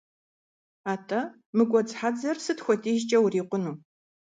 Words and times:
АтӀэ, 0.93 1.19
мы 1.55 1.63
гуэдз 1.69 1.91
хьэдзэр 1.99 2.37
сыт 2.45 2.59
хуэдизкӀэ 2.63 3.17
урикъуну? 3.23 3.75